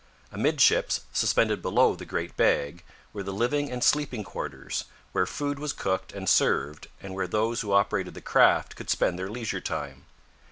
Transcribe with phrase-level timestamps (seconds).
[0.31, 5.73] Amidships, suspended below the great bag, were the living and sleeping quarters, where food was
[5.73, 10.05] cooked and served and where those who operated the craft could spend their leisure time.